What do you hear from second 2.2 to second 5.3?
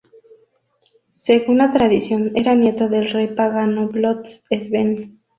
era nieto del rey pagano Blot-Sven.